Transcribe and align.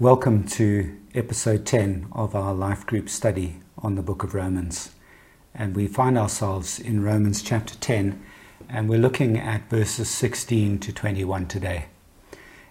Welcome 0.00 0.46
to 0.50 0.96
episode 1.12 1.66
10 1.66 2.06
of 2.12 2.36
our 2.36 2.54
life 2.54 2.86
group 2.86 3.08
study 3.08 3.56
on 3.78 3.96
the 3.96 4.00
book 4.02 4.22
of 4.22 4.32
Romans. 4.32 4.92
And 5.52 5.74
we 5.74 5.88
find 5.88 6.16
ourselves 6.16 6.78
in 6.78 7.02
Romans 7.02 7.42
chapter 7.42 7.74
10, 7.74 8.22
and 8.68 8.88
we're 8.88 9.00
looking 9.00 9.36
at 9.36 9.68
verses 9.68 10.08
16 10.08 10.78
to 10.78 10.92
21 10.92 11.46
today. 11.48 11.86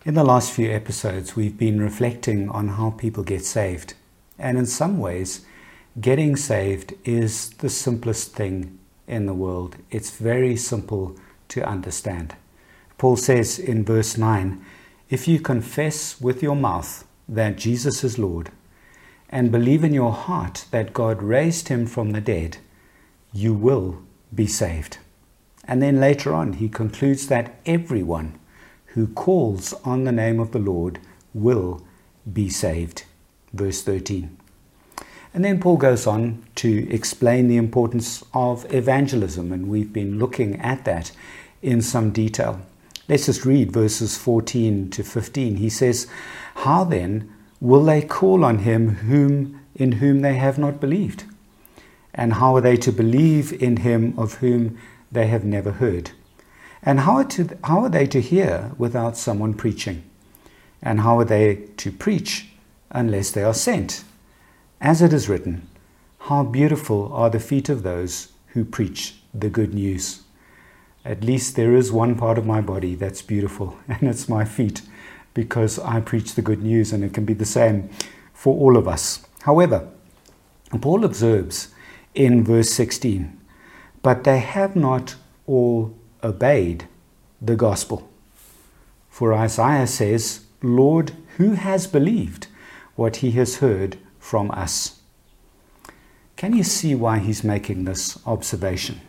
In 0.06 0.14
the 0.14 0.24
last 0.24 0.54
few 0.54 0.72
episodes, 0.72 1.36
we've 1.36 1.58
been 1.58 1.82
reflecting 1.82 2.48
on 2.48 2.70
how 2.70 2.92
people 2.92 3.26
get 3.26 3.44
saved. 3.44 3.94
And 4.40 4.58
in 4.58 4.66
some 4.66 4.98
ways, 4.98 5.46
getting 6.00 6.38
saved 6.38 6.94
is 7.04 7.50
the 7.50 7.70
simplest 7.70 8.36
thing 8.36 8.80
in 9.06 9.26
the 9.26 9.34
world. 9.34 9.76
It's 9.92 10.12
very 10.12 10.56
simple 10.56 11.18
to 11.50 11.68
understand. 11.68 12.36
Paul 12.98 13.18
says 13.18 13.60
in 13.60 13.84
verse 13.84 14.18
9, 14.18 14.66
If 15.10 15.28
you 15.28 15.42
confess 15.42 16.22
with 16.22 16.42
your 16.42 16.56
mouth 16.56 17.04
that 17.28 17.58
Jesus 17.58 18.04
is 18.04 18.18
Lord 18.18 18.52
and 19.30 19.52
believe 19.52 19.84
in 19.84 19.94
your 19.94 20.14
heart 20.14 20.66
that 20.72 20.94
God 20.94 21.22
raised 21.22 21.68
him 21.68 21.86
from 21.86 22.12
the 22.12 22.22
dead, 22.22 22.58
you 23.34 23.54
will 23.54 24.02
be 24.34 24.48
saved. 24.48 25.00
And 25.66 25.82
then 25.82 26.00
later 26.00 26.34
on, 26.34 26.54
he 26.54 26.70
concludes 26.70 27.28
that 27.28 27.56
everyone 27.66 28.40
who 28.88 29.08
calls 29.08 29.74
on 29.84 30.06
the 30.06 30.12
name 30.12 30.40
of 30.40 30.52
the 30.52 30.60
Lord 30.60 31.00
will 31.34 31.86
be 32.32 32.50
saved. 32.50 33.04
Verse 33.54 33.82
13. 33.82 34.38
And 35.34 35.44
then 35.44 35.60
Paul 35.60 35.78
goes 35.78 36.08
on 36.08 36.44
to 36.56 36.90
explain 36.90 37.48
the 37.48 37.58
importance 37.58 38.24
of 38.34 38.74
evangelism, 38.74 39.52
and 39.52 39.68
we've 39.68 39.92
been 39.92 40.18
looking 40.18 40.60
at 40.62 40.86
that 40.86 41.12
in 41.62 41.82
some 41.82 42.12
detail. 42.12 42.62
Let's 43.10 43.28
just 43.28 43.46
read 43.46 43.72
verses 43.72 44.18
14 44.18 44.90
to 44.92 45.04
15. 45.04 45.56
He 45.58 45.70
says, 45.70 46.08
how 46.56 46.84
then 46.84 47.32
will 47.62 47.86
they 47.86 48.02
call 48.02 48.44
on 48.44 48.60
him 48.60 48.96
whom 48.96 49.62
in 49.76 49.94
whom 49.94 50.22
they 50.22 50.36
have 50.36 50.58
not 50.58 50.82
believed? 50.82 51.24
And 52.14 52.34
how 52.34 52.56
are 52.56 52.62
they 52.62 52.78
to 52.78 52.92
believe 52.92 53.54
in 53.62 53.78
him 53.78 54.14
of 54.18 54.36
whom 54.36 54.78
they 55.12 55.28
have 55.28 55.46
never 55.46 55.74
heard? 55.74 56.12
And 56.82 57.02
how 57.02 57.18
are, 57.18 57.24
to, 57.26 57.58
how 57.64 57.84
are 57.84 57.90
they 57.90 58.08
to 58.08 58.22
hear 58.22 58.72
without 58.78 59.18
someone 59.18 59.54
preaching? 59.54 60.04
And 60.82 61.02
how 61.02 61.20
are 61.20 61.26
they 61.26 61.68
to 61.78 61.92
preach 61.92 62.50
unless 62.90 63.32
they 63.32 63.44
are 63.44 63.54
sent? 63.54 64.04
As 64.82 65.02
it 65.02 65.14
is 65.14 65.30
written, 65.30 65.68
How 66.22 66.44
beautiful 66.44 67.14
are 67.14 67.30
the 67.30 67.40
feet 67.40 67.70
of 67.70 67.84
those 67.84 68.32
who 68.48 68.66
preach 68.66 69.16
the 69.34 69.50
good 69.50 69.74
news. 69.74 70.24
At 71.06 71.24
least 71.24 71.56
there 71.56 71.76
is 71.76 71.92
one 71.92 72.16
part 72.16 72.38
of 72.38 72.46
my 72.46 72.62
body 72.62 72.96
that's 72.96 73.22
beautiful, 73.22 73.78
and 73.88 74.04
it's 74.04 74.28
my 74.28 74.46
feet 74.46 74.82
because 75.34 75.80
I 75.80 76.00
preach 76.02 76.36
the 76.36 76.42
good 76.42 76.64
news, 76.64 76.92
and 76.92 77.04
it 77.04 77.14
can 77.14 77.26
be 77.26 77.34
the 77.34 77.46
same 77.46 77.90
for 78.34 78.58
all 78.58 78.78
of 78.78 78.88
us. 78.88 79.26
However, 79.44 79.88
Paul 80.82 81.06
observes 81.06 81.70
in 82.14 82.44
verse 82.44 82.72
16, 82.72 83.40
but 84.02 84.24
they 84.24 84.40
have 84.40 84.76
not 84.76 85.16
all 85.46 85.96
obeyed 86.24 86.88
the 87.42 87.56
gospel. 87.56 88.10
For 89.10 89.34
Isaiah 89.34 89.88
says, 89.88 90.46
Lord, 90.62 91.14
who 91.38 91.54
has 91.54 91.88
believed 91.88 92.48
what 92.96 93.18
he 93.18 93.32
has 93.32 93.58
heard 93.58 93.98
from 94.20 94.52
us? 94.52 95.02
Can 96.36 96.56
you 96.56 96.64
see 96.64 96.94
why 96.94 97.20
he's 97.20 97.44
making 97.44 97.86
this 97.86 98.20
observation? 98.28 99.02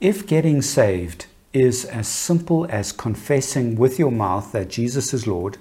If 0.00 0.28
getting 0.28 0.62
saved 0.62 1.26
is 1.52 1.84
as 1.84 2.06
simple 2.06 2.66
as 2.70 2.92
confessing 2.92 3.74
with 3.74 3.98
your 3.98 4.12
mouth 4.12 4.52
that 4.52 4.68
Jesus 4.68 5.12
is 5.12 5.26
Lord 5.26 5.58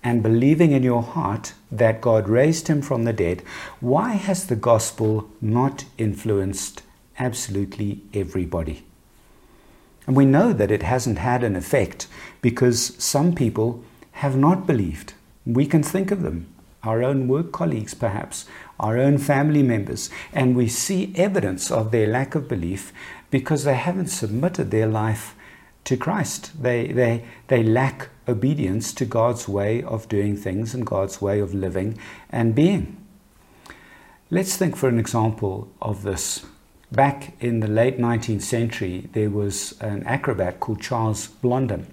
and 0.00 0.22
believing 0.22 0.70
in 0.70 0.84
your 0.84 1.02
heart 1.02 1.54
that 1.72 2.00
God 2.00 2.28
raised 2.28 2.68
him 2.68 2.82
from 2.82 3.02
the 3.02 3.12
dead, 3.12 3.42
why 3.80 4.12
has 4.12 4.46
the 4.46 4.54
gospel 4.54 5.28
not 5.40 5.86
influenced 5.98 6.82
absolutely 7.18 8.02
everybody? 8.14 8.84
And 10.06 10.14
we 10.14 10.24
know 10.24 10.52
that 10.52 10.70
it 10.70 10.84
hasn't 10.84 11.18
had 11.18 11.42
an 11.42 11.56
effect 11.56 12.06
because 12.42 12.94
some 13.02 13.34
people 13.34 13.82
have 14.12 14.36
not 14.36 14.68
believed. 14.68 15.14
We 15.44 15.66
can 15.66 15.82
think 15.82 16.12
of 16.12 16.22
them, 16.22 16.46
our 16.84 17.02
own 17.02 17.26
work 17.26 17.50
colleagues 17.50 17.94
perhaps, 17.94 18.46
our 18.78 18.98
own 18.98 19.18
family 19.18 19.62
members, 19.62 20.10
and 20.32 20.54
we 20.54 20.68
see 20.68 21.12
evidence 21.16 21.70
of 21.72 21.90
their 21.90 22.06
lack 22.06 22.34
of 22.34 22.48
belief 22.48 22.92
because 23.34 23.64
they 23.64 23.74
haven't 23.74 24.06
submitted 24.06 24.70
their 24.70 24.86
life 24.86 25.34
to 25.82 25.96
Christ. 25.96 26.52
They, 26.62 26.86
they, 26.92 27.24
they 27.48 27.64
lack 27.64 28.10
obedience 28.28 28.92
to 28.92 29.04
God's 29.04 29.48
way 29.48 29.82
of 29.82 30.08
doing 30.08 30.36
things 30.36 30.72
and 30.72 30.86
God's 30.86 31.20
way 31.20 31.40
of 31.40 31.52
living 31.52 31.98
and 32.30 32.54
being. 32.54 32.96
Let's 34.30 34.56
think 34.56 34.76
for 34.76 34.88
an 34.88 35.00
example 35.00 35.68
of 35.82 36.04
this. 36.04 36.46
Back 36.92 37.34
in 37.40 37.58
the 37.58 37.66
late 37.66 37.98
19th 37.98 38.42
century, 38.42 39.08
there 39.14 39.30
was 39.30 39.74
an 39.80 40.04
acrobat 40.04 40.60
called 40.60 40.80
Charles 40.80 41.26
Blondin, 41.26 41.88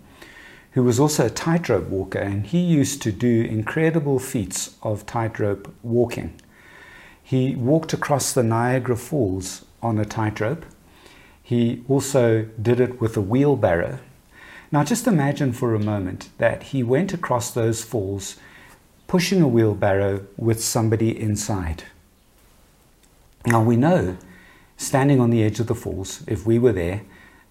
who 0.73 0.83
was 0.83 0.99
also 0.99 1.25
a 1.25 1.31
tightrope 1.31 1.87
walker, 1.87 2.19
and 2.19 2.45
he 2.45 2.59
used 2.59 3.01
to 3.01 3.11
do 3.11 3.41
incredible 3.45 4.19
feats 4.19 4.75
of 4.83 5.07
tightrope 5.07 5.73
walking. 5.81 6.39
He 7.23 7.55
walked 7.55 7.93
across 7.93 8.31
the 8.31 8.43
Niagara 8.43 8.95
Falls 8.95 9.65
on 9.81 9.97
a 9.97 10.05
tightrope 10.05 10.65
he 11.51 11.83
also 11.89 12.47
did 12.61 12.79
it 12.79 13.01
with 13.01 13.17
a 13.17 13.21
wheelbarrow. 13.21 13.99
Now, 14.71 14.85
just 14.85 15.05
imagine 15.05 15.51
for 15.51 15.75
a 15.75 15.83
moment 15.83 16.29
that 16.37 16.63
he 16.71 16.81
went 16.81 17.13
across 17.13 17.51
those 17.51 17.83
falls 17.83 18.37
pushing 19.05 19.41
a 19.41 19.47
wheelbarrow 19.49 20.25
with 20.37 20.63
somebody 20.63 21.11
inside. 21.11 21.83
Now, 23.45 23.61
we 23.61 23.75
know, 23.75 24.15
standing 24.77 25.19
on 25.19 25.29
the 25.29 25.43
edge 25.43 25.59
of 25.59 25.67
the 25.67 25.75
falls, 25.75 26.23
if 26.25 26.45
we 26.45 26.57
were 26.57 26.71
there, 26.71 27.01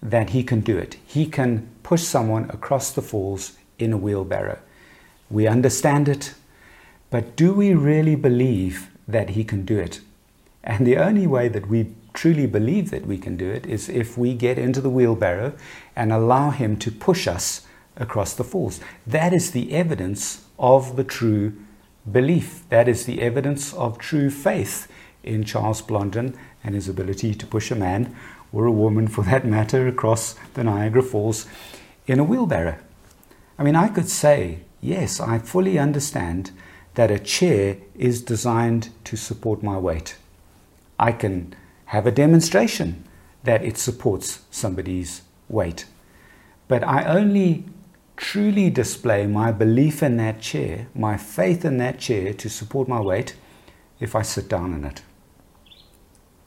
that 0.01 0.31
he 0.31 0.43
can 0.43 0.61
do 0.61 0.79
it. 0.79 0.97
He 1.05 1.27
can 1.27 1.69
push 1.83 2.01
someone 2.01 2.49
across 2.49 2.89
the 2.89 3.03
falls 3.03 3.55
in 3.77 3.93
a 3.93 3.97
wheelbarrow. 3.97 4.57
We 5.29 5.45
understand 5.45 6.09
it, 6.09 6.33
but 7.11 7.35
do 7.35 7.53
we 7.53 7.75
really 7.75 8.15
believe 8.15 8.89
that 9.07 9.29
he 9.37 9.43
can 9.43 9.63
do 9.63 9.77
it? 9.77 10.01
And 10.63 10.87
the 10.87 10.97
only 10.97 11.27
way 11.27 11.49
that 11.49 11.67
we 11.67 11.93
truly 12.13 12.47
believe 12.47 12.91
that 12.91 13.05
we 13.05 13.17
can 13.17 13.37
do 13.37 13.49
it 13.49 13.65
is 13.65 13.89
if 13.89 14.17
we 14.17 14.33
get 14.33 14.57
into 14.57 14.81
the 14.81 14.89
wheelbarrow 14.89 15.53
and 15.95 16.11
allow 16.11 16.49
Him 16.49 16.77
to 16.77 16.91
push 16.91 17.27
us 17.27 17.65
across 17.97 18.33
the 18.33 18.43
falls. 18.43 18.79
That 19.05 19.33
is 19.33 19.51
the 19.51 19.73
evidence 19.73 20.45
of 20.57 20.95
the 20.95 21.03
true 21.03 21.53
belief. 22.09 22.63
That 22.69 22.87
is 22.87 23.05
the 23.05 23.21
evidence 23.21 23.73
of 23.73 23.97
true 23.97 24.29
faith 24.29 24.87
in 25.23 25.43
Charles 25.43 25.81
Blondin 25.81 26.37
and 26.63 26.75
his 26.75 26.89
ability 26.89 27.35
to 27.35 27.45
push 27.45 27.71
a 27.71 27.75
man 27.75 28.15
or 28.53 28.65
a 28.65 28.71
woman, 28.71 29.07
for 29.07 29.23
that 29.23 29.45
matter, 29.45 29.87
across 29.87 30.35
the 30.55 30.63
Niagara 30.63 31.03
Falls 31.03 31.47
in 32.05 32.19
a 32.19 32.23
wheelbarrow. 32.23 32.77
I 33.57 33.63
mean, 33.63 33.75
I 33.75 33.87
could 33.87 34.09
say, 34.09 34.59
yes, 34.81 35.19
I 35.19 35.39
fully 35.39 35.79
understand 35.79 36.51
that 36.95 37.11
a 37.11 37.19
chair 37.19 37.77
is 37.95 38.21
designed 38.21 38.89
to 39.05 39.15
support 39.15 39.63
my 39.63 39.77
weight. 39.77 40.17
I 40.99 41.13
can 41.13 41.55
have 41.91 42.07
a 42.07 42.11
demonstration 42.11 43.03
that 43.43 43.65
it 43.65 43.77
supports 43.77 44.43
somebody's 44.49 45.23
weight. 45.49 45.83
But 46.69 46.85
I 46.87 47.03
only 47.03 47.65
truly 48.15 48.69
display 48.69 49.27
my 49.27 49.51
belief 49.51 50.01
in 50.01 50.15
that 50.15 50.39
chair, 50.39 50.87
my 50.95 51.17
faith 51.17 51.65
in 51.65 51.79
that 51.79 51.99
chair 51.99 52.33
to 52.33 52.49
support 52.49 52.87
my 52.87 53.01
weight, 53.01 53.35
if 53.99 54.15
I 54.15 54.21
sit 54.21 54.47
down 54.47 54.73
in 54.73 54.85
it. 54.85 55.01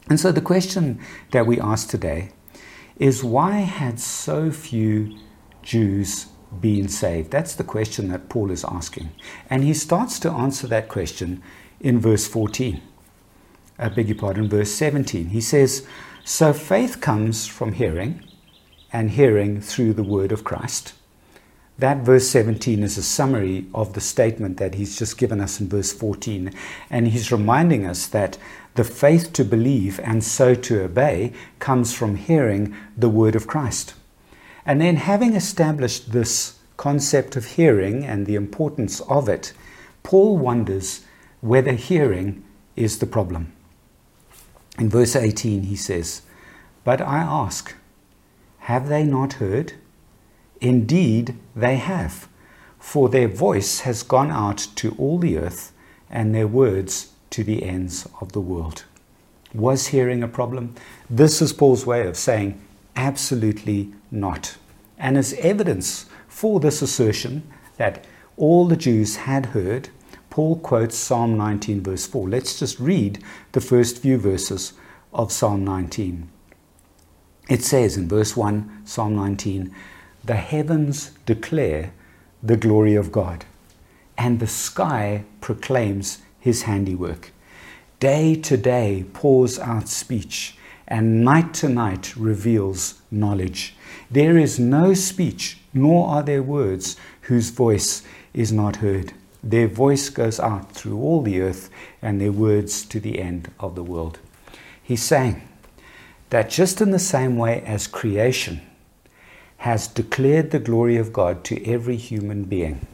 And 0.08 0.18
so 0.18 0.32
the 0.32 0.40
question 0.40 0.98
that 1.32 1.46
we 1.46 1.60
ask 1.60 1.90
today 1.90 2.30
is 2.96 3.22
why 3.22 3.58
had 3.58 4.00
so 4.00 4.50
few 4.50 5.14
Jews 5.62 6.28
been 6.58 6.88
saved? 6.88 7.30
That's 7.30 7.54
the 7.54 7.64
question 7.64 8.08
that 8.08 8.30
Paul 8.30 8.50
is 8.50 8.64
asking. 8.64 9.10
And 9.50 9.62
he 9.62 9.74
starts 9.74 10.18
to 10.20 10.30
answer 10.30 10.66
that 10.68 10.88
question 10.88 11.42
in 11.80 12.00
verse 12.00 12.26
14. 12.26 12.80
I 13.78 13.88
beg 13.88 14.08
your 14.08 14.16
pardon, 14.16 14.48
verse 14.48 14.70
17. 14.70 15.26
He 15.26 15.40
says, 15.40 15.86
So 16.24 16.52
faith 16.52 17.00
comes 17.00 17.46
from 17.46 17.72
hearing, 17.72 18.22
and 18.92 19.10
hearing 19.10 19.60
through 19.60 19.94
the 19.94 20.04
word 20.04 20.30
of 20.30 20.44
Christ. 20.44 20.94
That 21.76 22.04
verse 22.04 22.28
17 22.28 22.84
is 22.84 22.96
a 22.96 23.02
summary 23.02 23.66
of 23.74 23.94
the 23.94 24.00
statement 24.00 24.58
that 24.58 24.76
he's 24.76 24.96
just 24.96 25.18
given 25.18 25.40
us 25.40 25.60
in 25.60 25.68
verse 25.68 25.92
14. 25.92 26.54
And 26.88 27.08
he's 27.08 27.32
reminding 27.32 27.84
us 27.84 28.06
that 28.06 28.38
the 28.76 28.84
faith 28.84 29.32
to 29.32 29.44
believe 29.44 29.98
and 30.00 30.22
so 30.22 30.54
to 30.54 30.84
obey 30.84 31.32
comes 31.58 31.92
from 31.92 32.14
hearing 32.14 32.76
the 32.96 33.08
word 33.08 33.34
of 33.34 33.48
Christ. 33.48 33.94
And 34.64 34.80
then, 34.80 34.96
having 34.96 35.34
established 35.34 36.12
this 36.12 36.58
concept 36.76 37.34
of 37.34 37.44
hearing 37.44 38.04
and 38.04 38.26
the 38.26 38.36
importance 38.36 39.00
of 39.00 39.28
it, 39.28 39.52
Paul 40.04 40.38
wonders 40.38 41.04
whether 41.40 41.72
hearing 41.72 42.44
is 42.76 42.98
the 42.98 43.06
problem. 43.06 43.53
In 44.78 44.88
verse 44.88 45.14
18, 45.14 45.64
he 45.64 45.76
says, 45.76 46.22
But 46.82 47.00
I 47.00 47.18
ask, 47.18 47.74
have 48.60 48.88
they 48.88 49.04
not 49.04 49.34
heard? 49.34 49.74
Indeed, 50.60 51.36
they 51.54 51.76
have. 51.76 52.28
For 52.78 53.08
their 53.08 53.28
voice 53.28 53.80
has 53.80 54.02
gone 54.02 54.30
out 54.30 54.68
to 54.76 54.94
all 54.98 55.18
the 55.18 55.38
earth, 55.38 55.72
and 56.10 56.34
their 56.34 56.48
words 56.48 57.12
to 57.30 57.44
the 57.44 57.62
ends 57.62 58.08
of 58.20 58.32
the 58.32 58.40
world. 58.40 58.84
Was 59.52 59.88
hearing 59.88 60.22
a 60.22 60.28
problem? 60.28 60.74
This 61.08 61.42
is 61.42 61.52
Paul's 61.52 61.86
way 61.86 62.06
of 62.06 62.16
saying 62.16 62.60
absolutely 62.96 63.92
not. 64.10 64.56
And 64.98 65.16
as 65.18 65.34
evidence 65.34 66.06
for 66.26 66.58
this 66.58 66.82
assertion 66.82 67.42
that 67.76 68.04
all 68.36 68.66
the 68.66 68.76
Jews 68.76 69.16
had 69.16 69.46
heard, 69.46 69.88
Paul 70.34 70.56
quotes 70.56 70.96
Psalm 70.96 71.36
19, 71.36 71.84
verse 71.84 72.08
4. 72.08 72.28
Let's 72.28 72.58
just 72.58 72.80
read 72.80 73.22
the 73.52 73.60
first 73.60 73.98
few 73.98 74.18
verses 74.18 74.72
of 75.12 75.30
Psalm 75.30 75.64
19. 75.64 76.28
It 77.48 77.62
says 77.62 77.96
in 77.96 78.08
verse 78.08 78.36
1, 78.36 78.82
Psalm 78.84 79.14
19, 79.14 79.72
The 80.24 80.34
heavens 80.34 81.12
declare 81.24 81.92
the 82.42 82.56
glory 82.56 82.96
of 82.96 83.12
God, 83.12 83.44
and 84.18 84.40
the 84.40 84.48
sky 84.48 85.24
proclaims 85.40 86.18
his 86.40 86.62
handiwork. 86.62 87.30
Day 88.00 88.34
to 88.34 88.56
day 88.56 89.04
pours 89.12 89.60
out 89.60 89.88
speech, 89.88 90.58
and 90.88 91.24
night 91.24 91.54
to 91.54 91.68
night 91.68 92.16
reveals 92.16 93.00
knowledge. 93.08 93.76
There 94.10 94.36
is 94.36 94.58
no 94.58 94.94
speech, 94.94 95.58
nor 95.72 96.08
are 96.08 96.24
there 96.24 96.42
words 96.42 96.96
whose 97.20 97.50
voice 97.50 98.02
is 98.32 98.50
not 98.50 98.76
heard. 98.78 99.12
Their 99.46 99.68
voice 99.68 100.08
goes 100.08 100.40
out 100.40 100.72
through 100.72 100.98
all 100.98 101.20
the 101.20 101.42
earth, 101.42 101.68
and 102.00 102.18
their 102.18 102.32
words 102.32 102.82
to 102.86 102.98
the 102.98 103.18
end 103.20 103.50
of 103.60 103.74
the 103.74 103.82
world. 103.82 104.18
He's 104.82 105.02
saying 105.02 105.46
that 106.30 106.48
just 106.48 106.80
in 106.80 106.92
the 106.92 106.98
same 106.98 107.36
way 107.36 107.62
as 107.66 107.86
creation 107.86 108.62
has 109.58 109.86
declared 109.86 110.50
the 110.50 110.58
glory 110.58 110.96
of 110.96 111.12
God 111.12 111.44
to 111.44 111.70
every 111.70 111.96
human 111.96 112.44
being, 112.44 112.86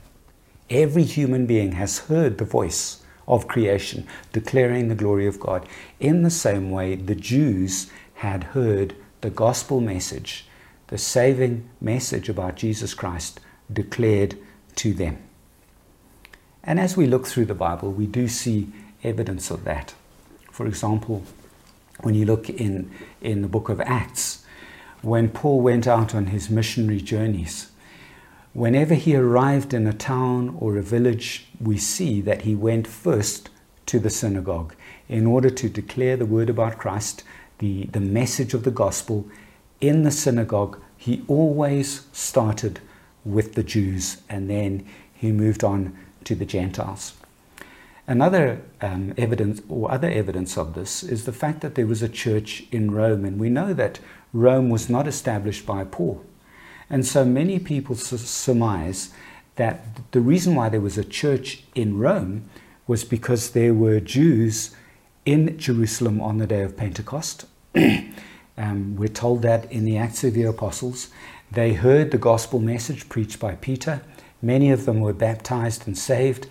every 0.69 1.05
human 1.05 1.47
being 1.47 1.73
has 1.73 2.01
heard 2.01 2.39
the 2.39 2.45
voice 2.45 3.05
of 3.29 3.47
creation 3.47 4.09
declaring 4.33 4.89
the 4.89 4.97
glory 4.97 5.29
of 5.29 5.39
God. 5.39 5.69
In 6.01 6.23
the 6.23 6.31
same 6.31 6.73
way, 6.73 6.97
the 6.97 7.15
Jews 7.15 7.89
had 8.15 8.43
heard 8.43 8.97
the 9.21 9.31
gospel 9.31 9.81
message, 9.81 10.47
the 10.89 10.99
saving 10.99 11.69
message 11.81 12.29
about 12.29 12.57
Jesus 12.57 12.93
Christ 12.93 13.39
declared 13.73 14.37
to 14.75 14.93
them. 14.93 15.19
And 16.63 16.79
as 16.79 16.97
we 16.97 17.07
look 17.07 17.27
through 17.27 17.47
the 17.47 17.55
Bible, 17.55 17.91
we 17.91 18.07
do 18.07 18.29
see 18.29 18.69
evidence 19.03 19.51
of 19.51 19.65
that. 19.65 19.95
For 20.51 20.67
example, 20.67 21.25
when 22.01 22.15
you 22.15 22.27
look 22.27 22.51
in, 22.51 22.91
in 23.21 23.43
the 23.43 23.49
book 23.49 23.69
of 23.69 23.81
Acts, 23.81 24.45
when 25.03 25.31
Paul 25.31 25.61
went 25.61 25.87
out 25.87 26.15
on 26.15 26.27
his 26.27 26.51
missionary 26.51 27.01
journeys, 27.01 27.71
whenever 28.53 28.95
he 28.95 29.17
arrived 29.17 29.73
in 29.73 29.87
a 29.87 29.93
town 29.93 30.57
or 30.61 30.77
a 30.77 30.83
village, 30.83 31.47
we 31.61 31.79
see 31.79 32.21
that 32.21 32.43
he 32.43 32.55
went 32.55 32.87
first 32.87 33.49
to 33.87 33.99
the 33.99 34.11
synagogue 34.11 34.75
in 35.09 35.27
order 35.27 35.51
to 35.51 35.69
declare 35.69 36.17
the 36.17 36.27
word 36.27 36.51
about 36.51 36.79
Christ, 36.79 37.25
the, 37.59 37.85
the 37.87 38.01
message 38.01 38.53
of 38.55 38.65
the 38.65 38.71
gospel. 38.71 39.27
In 39.81 40.03
the 40.03 40.11
synagogue, 40.11 40.79
he 40.97 41.25
always 41.27 42.07
started 42.13 42.81
with 43.25 43.55
the 43.55 43.63
Jews 43.63 44.19
and 44.29 44.51
then 44.51 44.87
he 45.15 45.33
moved 45.33 45.65
on 45.65 45.97
to 46.25 46.35
the 46.35 46.45
Gentiles. 46.45 47.15
Another 48.07 48.61
um, 48.81 49.15
evidence, 49.17 49.63
or 49.69 49.91
other 49.91 50.11
evidence 50.11 50.59
of 50.59 50.75
this, 50.75 51.03
is 51.03 51.27
the 51.27 51.33
fact 51.33 51.61
that 51.61 51.77
there 51.77 51.87
was 51.87 52.03
a 52.03 52.09
church 52.09 52.65
in 52.73 52.91
Rome, 52.91 53.25
and 53.25 53.39
we 53.39 53.49
know 53.49 53.73
that 53.75 54.01
Rome 54.33 54.69
was 54.69 54.91
not 54.91 55.07
established 55.07 55.65
by 55.65 55.85
Paul. 55.85 56.25
And 56.89 57.07
so 57.07 57.25
many 57.25 57.61
people 57.61 57.95
surmise 57.95 59.11
that 59.57 60.11
the 60.11 60.21
reason 60.21 60.55
why 60.55 60.69
there 60.69 60.81
was 60.81 60.99
a 60.99 61.05
church 61.05 61.63
in 61.75 61.99
Rome 61.99 62.51
was 62.87 63.05
because 63.05 63.51
there 63.51 63.75
were 63.75 64.01
Jews 64.01 64.75
in 65.25 65.57
Jerusalem 65.57 66.21
on 66.21 66.39
the 66.39 66.47
day 66.47 66.63
of 66.63 66.77
Pentecost. 66.77 67.45
um, 68.57 68.97
we're 68.97 69.09
told 69.09 69.43
that 69.43 69.71
in 69.71 69.85
the 69.85 69.97
Acts 69.97 70.25
of 70.25 70.35
the 70.35 70.43
Apostles. 70.43 71.11
They 71.53 71.75
heard 71.75 72.11
the 72.11 72.19
gospel 72.19 72.59
message 72.59 73.09
preached 73.09 73.39
by 73.39 73.55
Peter 73.55 74.03
Many 74.43 74.71
of 74.71 74.87
them 74.87 75.01
were 75.01 75.13
baptized 75.13 75.87
and 75.87 75.97
saved. 75.97 76.47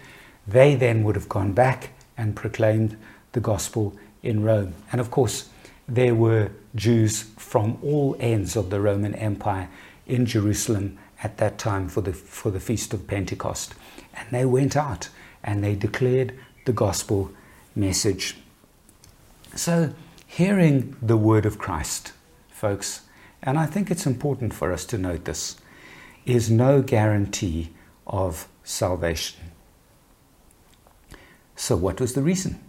They 0.47 0.75
then 0.75 1.03
would 1.03 1.15
have 1.15 1.30
gone 1.30 1.53
back 1.53 1.91
and 2.18 2.36
proclaimed 2.36 2.97
the 3.31 3.39
gospel 3.39 3.97
in 4.21 4.44
Rome. 4.44 4.74
And 4.91 5.00
of 5.01 5.12
course, 5.12 5.50
there 5.88 6.15
were 6.15 6.51
Jews 6.75 7.24
from 7.38 7.77
all 7.81 8.15
ends 8.19 8.56
of 8.56 8.69
the 8.69 8.80
Roman 8.80 9.15
Empire 9.15 9.69
in 10.06 10.25
Jerusalem 10.25 10.97
at 11.24 11.38
that 11.38 11.57
time 11.57 11.89
for 11.89 12.01
the, 12.01 12.13
for 12.13 12.51
the 12.51 12.59
Feast 12.59 12.94
of 12.94 13.07
Pentecost. 13.07 13.74
And 14.13 14.27
they 14.31 14.45
went 14.45 14.75
out 14.75 15.09
and 15.44 15.63
they 15.63 15.75
declared 15.75 16.38
the 16.65 16.74
gospel 16.74 17.31
message. 17.75 18.38
So, 19.56 19.94
hearing 20.27 20.95
the 21.01 21.18
word 21.18 21.45
of 21.45 21.57
Christ, 21.57 22.13
folks, 22.50 23.01
and 23.42 23.57
I 23.57 23.65
think 23.65 23.89
it's 23.89 24.06
important 24.06 24.53
for 24.53 24.71
us 24.71 24.85
to 24.85 24.97
note 24.97 25.25
this, 25.25 25.56
is 26.25 26.51
no 26.51 26.81
guarantee 26.81 27.71
of 28.09 28.47
salvation. 28.63 29.51
So, 31.56 31.75
what 31.75 32.01
was 32.01 32.13
the 32.13 32.21
reason? 32.21 32.59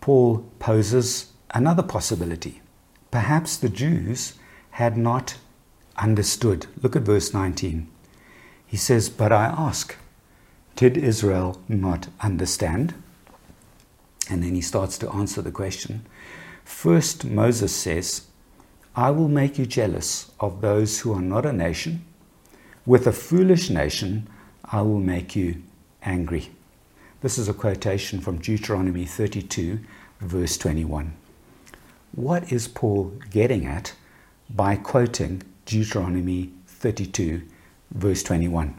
Paul 0.00 0.44
poses 0.58 1.32
another 1.50 1.82
possibility. 1.82 2.60
Perhaps 3.10 3.56
the 3.56 3.68
Jews 3.68 4.34
had 4.72 4.96
not 4.96 5.36
understood. 5.96 6.66
Look 6.82 6.94
at 6.94 7.02
verse 7.02 7.32
19. 7.32 7.88
He 8.66 8.76
says, 8.76 9.08
But 9.08 9.32
I 9.32 9.46
ask, 9.46 9.96
did 10.76 10.96
Israel 10.96 11.60
not 11.68 12.08
understand? 12.20 12.94
And 14.30 14.42
then 14.42 14.54
he 14.54 14.60
starts 14.60 14.98
to 14.98 15.10
answer 15.10 15.42
the 15.42 15.50
question. 15.50 16.06
First, 16.64 17.24
Moses 17.24 17.74
says, 17.74 18.26
I 18.94 19.10
will 19.10 19.28
make 19.28 19.58
you 19.58 19.66
jealous 19.66 20.30
of 20.38 20.60
those 20.60 21.00
who 21.00 21.14
are 21.14 21.22
not 21.22 21.46
a 21.46 21.52
nation 21.52 22.04
with 22.88 23.06
a 23.06 23.12
foolish 23.12 23.68
nation, 23.68 24.26
I 24.64 24.80
will 24.80 24.98
make 24.98 25.36
you 25.36 25.62
angry. 26.02 26.48
This 27.20 27.36
is 27.36 27.46
a 27.46 27.52
quotation 27.52 28.18
from 28.18 28.38
Deuteronomy 28.38 29.04
32, 29.04 29.78
verse 30.22 30.56
21. 30.56 31.12
What 32.12 32.50
is 32.50 32.66
Paul 32.66 33.12
getting 33.30 33.66
at 33.66 33.92
by 34.48 34.76
quoting 34.76 35.42
Deuteronomy 35.66 36.50
32, 36.66 37.42
verse 37.90 38.22
21? 38.22 38.74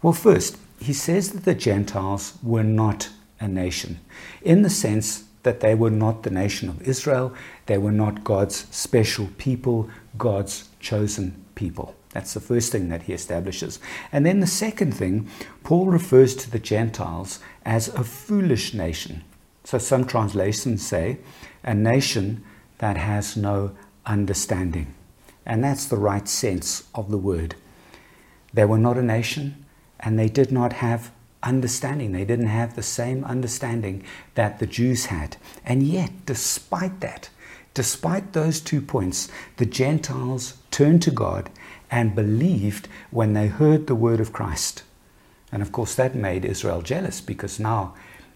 Well, 0.00 0.14
first, 0.14 0.56
he 0.80 0.94
says 0.94 1.32
that 1.32 1.44
the 1.44 1.54
Gentiles 1.54 2.38
were 2.42 2.64
not 2.64 3.10
a 3.38 3.46
nation, 3.46 4.00
in 4.40 4.62
the 4.62 4.70
sense 4.70 5.24
that 5.42 5.60
they 5.60 5.74
were 5.74 5.90
not 5.90 6.22
the 6.22 6.30
nation 6.30 6.70
of 6.70 6.80
Israel, 6.88 7.34
they 7.66 7.76
were 7.76 7.92
not 7.92 8.24
God's 8.24 8.66
special 8.74 9.28
people, 9.36 9.90
God's 10.16 10.70
chosen 10.80 11.44
people. 11.54 11.94
That's 12.12 12.34
the 12.34 12.40
first 12.40 12.72
thing 12.72 12.88
that 12.88 13.02
he 13.02 13.12
establishes. 13.12 13.78
And 14.10 14.26
then 14.26 14.40
the 14.40 14.46
second 14.46 14.92
thing, 14.92 15.28
Paul 15.62 15.86
refers 15.86 16.34
to 16.36 16.50
the 16.50 16.58
Gentiles 16.58 17.38
as 17.64 17.88
a 17.88 18.02
foolish 18.02 18.74
nation. 18.74 19.22
So 19.64 19.78
some 19.78 20.04
translations 20.04 20.84
say 20.84 21.18
a 21.62 21.74
nation 21.74 22.44
that 22.78 22.96
has 22.96 23.36
no 23.36 23.76
understanding. 24.06 24.94
And 25.46 25.62
that's 25.62 25.86
the 25.86 25.96
right 25.96 26.26
sense 26.28 26.84
of 26.94 27.10
the 27.10 27.18
word. 27.18 27.54
They 28.52 28.64
were 28.64 28.78
not 28.78 28.98
a 28.98 29.02
nation 29.02 29.64
and 30.00 30.18
they 30.18 30.28
did 30.28 30.50
not 30.50 30.74
have 30.74 31.12
understanding. 31.42 32.12
They 32.12 32.24
didn't 32.24 32.46
have 32.46 32.74
the 32.74 32.82
same 32.82 33.24
understanding 33.24 34.02
that 34.34 34.58
the 34.58 34.66
Jews 34.66 35.06
had. 35.06 35.36
And 35.64 35.82
yet, 35.82 36.10
despite 36.26 37.00
that, 37.00 37.30
despite 37.74 38.32
those 38.32 38.60
two 38.60 38.80
points, 38.80 39.28
the 39.56 39.66
Gentiles 39.66 40.54
turned 40.70 41.02
to 41.02 41.10
God 41.10 41.50
and 41.90 42.14
believed 42.14 42.88
when 43.10 43.32
they 43.32 43.48
heard 43.48 43.86
the 43.86 43.94
word 43.94 44.20
of 44.20 44.32
Christ. 44.32 44.82
And 45.52 45.62
of 45.62 45.72
course, 45.72 45.94
that 45.94 46.14
made 46.14 46.44
Israel 46.44 46.82
jealous 46.82 47.20
because 47.20 47.58
now 47.58 47.94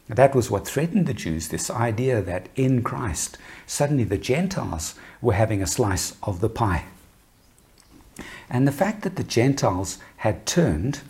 that 0.08 0.34
was 0.34 0.50
what 0.50 0.66
threatened 0.66 1.06
the 1.06 1.14
Jews 1.14 1.48
this 1.48 1.70
idea 1.70 2.20
that 2.20 2.48
in 2.56 2.82
Christ, 2.82 3.38
suddenly 3.66 4.04
the 4.04 4.18
Gentiles 4.18 4.94
were 5.22 5.34
having 5.34 5.62
a 5.62 5.66
slice 5.66 6.16
of 6.22 6.40
the 6.40 6.48
pie. 6.48 6.84
And 8.50 8.68
the 8.68 8.72
fact 8.72 9.02
that 9.02 9.16
the 9.16 9.24
Gentiles 9.24 9.98
had 10.18 10.46
turned 10.46 11.00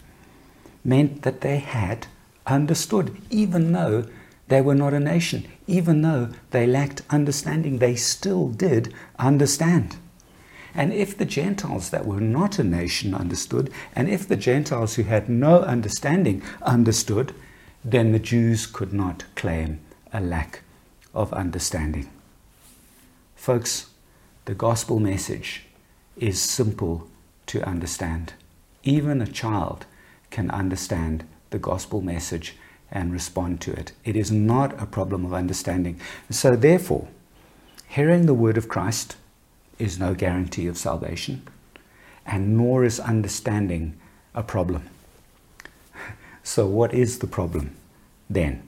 meant 0.84 1.22
that 1.22 1.40
they 1.40 1.58
had 1.58 2.06
understood, 2.46 3.16
even 3.30 3.72
though 3.72 4.06
they 4.48 4.60
were 4.60 4.74
not 4.74 4.92
a 4.92 5.00
nation, 5.00 5.48
even 5.66 6.02
though 6.02 6.28
they 6.50 6.66
lacked 6.66 7.02
understanding, 7.10 7.78
they 7.78 7.96
still 7.96 8.48
did 8.48 8.92
understand. 9.18 9.96
And 10.74 10.92
if 10.92 11.16
the 11.16 11.24
Gentiles 11.24 11.90
that 11.90 12.06
were 12.06 12.20
not 12.20 12.58
a 12.58 12.64
nation 12.64 13.14
understood, 13.14 13.70
and 13.94 14.08
if 14.08 14.26
the 14.26 14.36
Gentiles 14.36 14.94
who 14.94 15.04
had 15.04 15.28
no 15.28 15.60
understanding 15.60 16.42
understood, 16.62 17.32
then 17.84 18.12
the 18.12 18.18
Jews 18.18 18.66
could 18.66 18.92
not 18.92 19.24
claim 19.36 19.80
a 20.12 20.20
lack 20.20 20.62
of 21.14 21.32
understanding. 21.32 22.10
Folks, 23.36 23.90
the 24.46 24.54
gospel 24.54 24.98
message 24.98 25.64
is 26.16 26.40
simple 26.40 27.08
to 27.46 27.62
understand. 27.62 28.32
Even 28.82 29.20
a 29.20 29.26
child 29.26 29.86
can 30.30 30.50
understand 30.50 31.24
the 31.50 31.58
gospel 31.58 32.00
message 32.00 32.56
and 32.90 33.12
respond 33.12 33.60
to 33.60 33.72
it. 33.72 33.92
It 34.04 34.16
is 34.16 34.30
not 34.30 34.80
a 34.80 34.86
problem 34.86 35.24
of 35.24 35.32
understanding. 35.32 36.00
So, 36.30 36.56
therefore, 36.56 37.08
hearing 37.88 38.26
the 38.26 38.34
word 38.34 38.56
of 38.56 38.68
Christ 38.68 39.16
is 39.78 39.98
no 39.98 40.14
guarantee 40.14 40.66
of 40.66 40.78
salvation, 40.78 41.42
and 42.26 42.56
nor 42.56 42.84
is 42.84 43.00
understanding 43.00 43.96
a 44.34 44.42
problem. 44.42 44.88
So, 46.46 46.66
what 46.66 46.92
is 46.92 47.20
the 47.20 47.26
problem 47.26 47.74
then? 48.28 48.62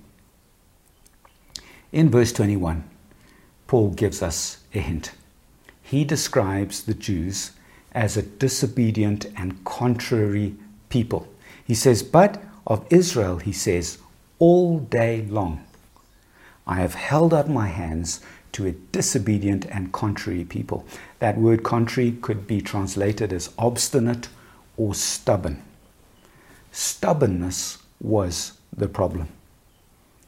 In 1.92 2.08
verse 2.08 2.32
21, 2.32 2.84
Paul 3.66 3.90
gives 3.90 4.22
us 4.22 4.64
a 4.74 4.78
hint. 4.78 5.12
He 5.82 6.02
describes 6.02 6.82
the 6.82 6.94
Jews 6.94 7.52
as 7.92 8.16
a 8.16 8.22
disobedient 8.22 9.26
and 9.36 9.62
contrary 9.64 10.54
people. 10.88 11.28
He 11.66 11.74
says, 11.74 12.02
But 12.02 12.42
of 12.66 12.86
Israel, 12.90 13.38
he 13.38 13.52
says, 13.52 13.98
all 14.38 14.78
day 14.78 15.22
long, 15.28 15.64
I 16.66 16.76
have 16.76 16.94
held 16.94 17.32
out 17.32 17.48
my 17.48 17.68
hands 17.68 18.20
to 18.56 18.66
a 18.66 18.72
disobedient 18.72 19.66
and 19.66 19.92
contrary 19.92 20.42
people. 20.42 20.82
That 21.18 21.36
word 21.36 21.62
contrary 21.62 22.16
could 22.22 22.46
be 22.46 22.62
translated 22.62 23.30
as 23.30 23.52
obstinate 23.58 24.30
or 24.78 24.94
stubborn. 24.94 25.62
Stubbornness 26.72 27.76
was 28.00 28.54
the 28.74 28.88
problem. 28.88 29.28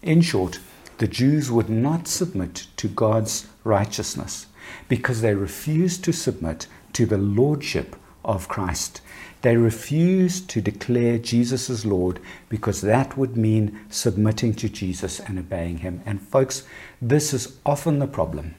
In 0.02 0.20
short, 0.20 0.58
the 0.98 1.08
Jews 1.08 1.50
would 1.50 1.70
not 1.70 2.06
submit 2.06 2.66
to 2.76 2.88
God's 2.88 3.46
righteousness 3.64 4.44
because 4.88 5.22
they 5.22 5.34
refused 5.34 6.04
to 6.04 6.12
submit 6.12 6.66
to 6.92 7.06
the 7.06 7.16
lordship 7.16 7.96
of 8.28 8.46
Christ. 8.46 9.00
They 9.42 9.56
refused 9.56 10.48
to 10.50 10.60
declare 10.60 11.18
Jesus 11.18 11.70
as 11.70 11.86
Lord 11.86 12.20
because 12.48 12.80
that 12.82 13.16
would 13.16 13.36
mean 13.36 13.80
submitting 13.88 14.54
to 14.54 14.68
Jesus 14.68 15.18
and 15.20 15.38
obeying 15.38 15.78
Him. 15.78 16.02
And, 16.04 16.20
folks, 16.20 16.64
this 17.00 17.32
is 17.32 17.56
often 17.64 17.98
the 17.98 18.06
problem. 18.06 18.54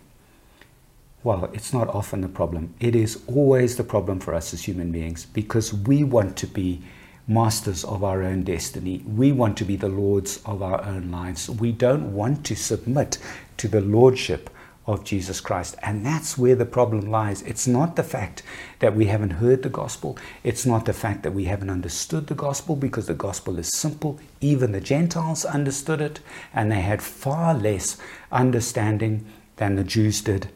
Well, 1.23 1.49
it's 1.53 1.73
not 1.73 1.89
often 1.89 2.21
the 2.21 2.29
problem. 2.29 2.73
It 2.79 2.95
is 2.95 3.21
always 3.27 3.75
the 3.75 3.83
problem 3.83 4.19
for 4.19 4.33
us 4.33 4.53
as 4.53 4.63
human 4.63 4.91
beings 4.91 5.25
because 5.25 5.73
we 5.73 6.03
want 6.03 6.38
to 6.38 6.47
be 6.47 6.81
masters 7.27 7.83
of 7.83 8.03
our 8.03 8.23
own 8.23 8.43
destiny. 8.43 9.03
We 9.05 9.33
want 9.33 9.57
to 9.57 9.65
be 9.65 9.75
the 9.75 9.89
lords 9.89 10.41
of 10.45 10.63
our 10.63 10.83
own 10.83 11.11
lives. 11.11 11.49
We 11.49 11.73
don't 11.73 12.13
want 12.13 12.45
to 12.45 12.55
submit 12.55 13.19
to 13.57 13.67
the 13.67 13.81
lordship 13.81 14.49
of 14.89 15.03
Jesus 15.03 15.39
Christ. 15.39 15.75
And 15.84 16.03
that's 16.03 16.36
where 16.36 16.55
the 16.55 16.65
problem 16.65 17.12
lies. 17.12 17.43
It's 17.43 17.67
not 17.67 17.96
the 17.96 18.03
fact 18.03 18.41
that 18.79 18.96
we 18.96 19.05
haven't 19.05 19.41
heard 19.41 19.62
the 19.62 19.69
gospel, 19.69 20.17
it's 20.43 20.65
not 20.65 20.86
the 20.86 20.93
fact 20.93 21.22
that 21.22 21.31
we 21.31 21.46
haven't 21.46 21.69
understood 21.69 22.25
the 22.25 22.34
gospel 22.34 22.75
because 22.75 23.05
the 23.05 23.13
gospel 23.13 23.60
is 23.60 23.67
simple. 23.67 24.19
Even 24.41 24.72
the 24.72 24.81
Gentiles 24.81 25.46
understood 25.46 26.01
it, 26.01 26.22
and 26.55 26.72
they 26.72 26.81
had 26.81 27.03
far 27.03 27.53
less 27.53 27.98
understanding 28.31 29.25
than 29.58 29.75
the 29.75 29.84
Jews 29.84 30.22
did, 30.22 30.50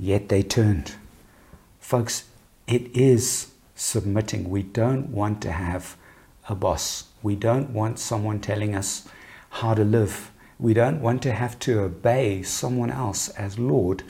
yet 0.00 0.28
they 0.30 0.42
turned. 0.42 0.96
Folks, 1.78 2.24
it 2.66 2.90
is 2.96 3.52
submitting. 3.76 4.50
We 4.50 4.64
don't 4.64 5.10
want 5.10 5.40
to 5.42 5.52
have 5.52 5.96
a 6.48 6.56
boss. 6.56 7.04
We 7.22 7.36
don't 7.36 7.70
want 7.70 8.00
someone 8.00 8.40
telling 8.40 8.74
us 8.74 9.06
how 9.50 9.74
to 9.74 9.84
live. 9.84 10.32
We 10.58 10.74
don't 10.74 11.00
want 11.00 11.22
to 11.22 11.32
have 11.32 11.58
to 11.60 11.80
obey 11.80 12.42
someone 12.42 12.90
else 12.90 13.28
as 13.30 13.58
Lord 13.58 14.02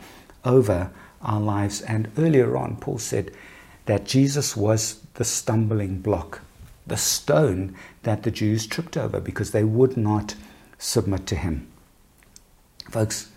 over 0.44 0.90
our 1.22 1.40
lives. 1.40 1.80
And 1.80 2.10
earlier 2.18 2.56
on, 2.56 2.76
Paul 2.76 2.98
said 2.98 3.32
that 3.86 4.04
Jesus 4.04 4.56
was 4.56 5.00
the 5.14 5.24
stumbling 5.24 6.00
block, 6.00 6.40
the 6.86 6.96
stone 6.96 7.74
that 8.02 8.22
the 8.22 8.30
Jews 8.30 8.66
tripped 8.66 8.96
over 8.96 9.20
because 9.20 9.50
they 9.50 9.64
would 9.64 9.96
not 9.96 10.34
submit 10.78 11.26
to 11.28 11.36
him. 11.36 11.66
Folks, 12.90 13.30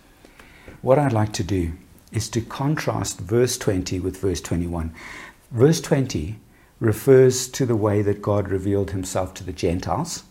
what 0.81 0.99
I'd 0.99 1.13
like 1.13 1.33
to 1.33 1.43
do 1.43 1.73
is 2.11 2.29
to 2.29 2.41
contrast 2.41 3.19
verse 3.19 3.57
20 3.57 3.99
with 3.99 4.19
verse 4.19 4.41
21. 4.41 4.93
Verse 5.51 5.81
20 5.81 6.39
refers 6.79 7.47
to 7.49 7.65
the 7.65 7.75
way 7.75 8.01
that 8.01 8.21
God 8.21 8.49
revealed 8.49 8.91
himself 8.91 9.33
to 9.35 9.43
the 9.43 9.53
Gentiles, 9.53 10.23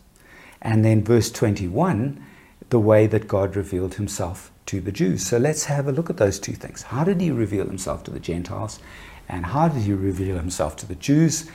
and 0.62 0.84
then 0.84 1.02
verse 1.02 1.30
21 1.30 2.22
the 2.70 2.80
way 2.80 3.06
that 3.06 3.28
God 3.28 3.56
revealed 3.56 3.94
himself 3.94 4.50
to 4.66 4.80
the 4.80 4.92
Jews. 4.92 5.26
So 5.26 5.38
let's 5.38 5.64
have 5.64 5.86
a 5.86 5.92
look 5.92 6.10
at 6.10 6.16
those 6.16 6.38
two 6.40 6.54
things. 6.54 6.82
How 6.82 7.04
did 7.04 7.20
he 7.20 7.30
reveal 7.30 7.66
himself 7.66 8.02
to 8.04 8.10
the 8.10 8.20
Gentiles? 8.20 8.80
And 9.28 9.46
how 9.46 9.68
did 9.68 9.82
he 9.82 9.92
reveal 9.92 10.36
himself 10.36 10.76
to 10.76 10.86
the 10.86 10.94
Jews? 10.94 11.50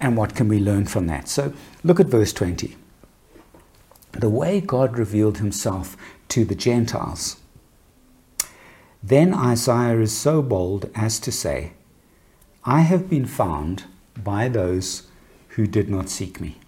And 0.00 0.16
what 0.16 0.34
can 0.34 0.48
we 0.48 0.58
learn 0.58 0.86
from 0.86 1.06
that? 1.06 1.28
So 1.28 1.52
look 1.82 2.00
at 2.00 2.06
verse 2.06 2.32
20. 2.32 2.76
The 4.12 4.28
way 4.28 4.60
God 4.60 4.98
revealed 4.98 5.38
himself 5.38 5.96
to 6.28 6.44
the 6.44 6.54
Gentiles. 6.54 7.36
Then 9.02 9.32
Isaiah 9.32 10.00
is 10.00 10.16
so 10.16 10.42
bold 10.42 10.90
as 10.94 11.20
to 11.20 11.30
say, 11.30 11.72
I 12.64 12.80
have 12.80 13.08
been 13.08 13.26
found 13.26 13.84
by 14.16 14.48
those 14.48 15.06
who 15.50 15.66
did 15.66 15.88
not 15.88 16.08
seek 16.08 16.40
me. 16.40 16.58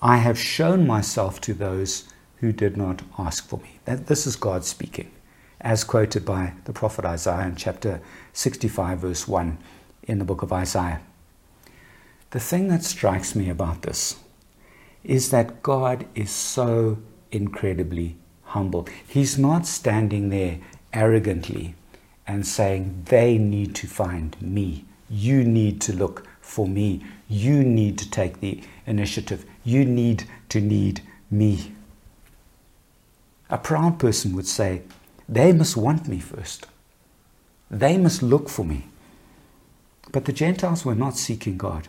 I 0.00 0.18
have 0.18 0.38
shown 0.38 0.86
myself 0.86 1.40
to 1.42 1.54
those 1.54 2.04
who 2.42 2.52
did 2.52 2.76
not 2.76 3.02
ask 3.18 3.48
for 3.48 3.58
me. 3.60 3.78
That, 3.84 4.08
this 4.08 4.26
is 4.26 4.34
God 4.34 4.64
speaking, 4.64 5.12
as 5.60 5.84
quoted 5.84 6.24
by 6.24 6.54
the 6.64 6.72
prophet 6.72 7.04
Isaiah 7.04 7.46
in 7.46 7.54
chapter 7.54 8.00
65, 8.32 8.98
verse 8.98 9.28
1 9.28 9.58
in 10.02 10.18
the 10.18 10.24
book 10.24 10.42
of 10.42 10.52
Isaiah. 10.52 11.00
The 12.30 12.40
thing 12.40 12.66
that 12.66 12.82
strikes 12.82 13.36
me 13.36 13.48
about 13.48 13.82
this 13.82 14.16
is 15.04 15.30
that 15.30 15.62
God 15.62 16.04
is 16.16 16.32
so 16.32 16.98
incredibly 17.30 18.16
humble. 18.42 18.88
He's 19.06 19.38
not 19.38 19.64
standing 19.64 20.30
there 20.30 20.58
arrogantly 20.92 21.76
and 22.26 22.44
saying, 22.44 23.04
They 23.06 23.38
need 23.38 23.76
to 23.76 23.86
find 23.86 24.36
me. 24.42 24.84
You 25.08 25.44
need 25.44 25.80
to 25.82 25.92
look 25.92 26.26
for 26.40 26.66
me. 26.66 27.04
You 27.28 27.62
need 27.62 27.98
to 27.98 28.10
take 28.10 28.40
the 28.40 28.64
initiative. 28.84 29.44
You 29.62 29.84
need 29.84 30.24
to 30.48 30.60
need 30.60 31.02
me. 31.30 31.72
A 33.52 33.58
proud 33.58 33.98
person 33.98 34.34
would 34.34 34.46
say, 34.46 34.80
They 35.28 35.52
must 35.52 35.76
want 35.76 36.08
me 36.08 36.18
first. 36.18 36.66
They 37.70 37.98
must 37.98 38.22
look 38.22 38.48
for 38.48 38.64
me. 38.64 38.86
But 40.10 40.24
the 40.24 40.32
Gentiles 40.32 40.86
were 40.86 40.94
not 40.94 41.18
seeking 41.18 41.58
God. 41.58 41.88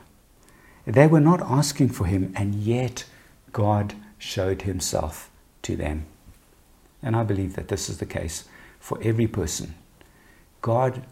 They 0.86 1.08
were 1.08 1.22
not 1.22 1.40
asking 1.42 1.90
for 1.90 2.06
Him, 2.06 2.34
and 2.36 2.54
yet 2.54 3.06
God 3.54 3.96
showed 4.18 4.64
Himself 4.64 5.32
to 5.62 5.78
them. 5.78 6.06
And 7.02 7.16
I 7.16 7.24
believe 7.24 7.56
that 7.56 7.70
this 7.70 7.88
is 7.88 7.98
the 7.98 8.06
case 8.06 8.44
for 8.78 9.00
every 9.02 9.28
person. 9.28 9.74
God 10.62 11.04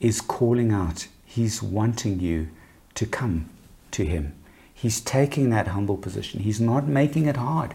is 0.00 0.22
calling 0.22 0.72
out, 0.72 1.06
He's 1.26 1.62
wanting 1.62 2.18
you 2.18 2.48
to 2.94 3.04
come 3.04 3.50
to 3.90 4.06
Him. 4.06 4.32
He's 4.72 5.02
taking 5.02 5.50
that 5.50 5.68
humble 5.68 5.98
position, 5.98 6.40
He's 6.40 6.62
not 6.62 6.88
making 6.88 7.26
it 7.26 7.36
hard 7.36 7.74